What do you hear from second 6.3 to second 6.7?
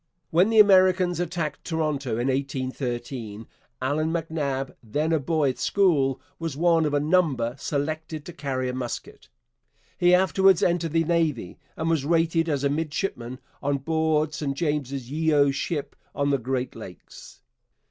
was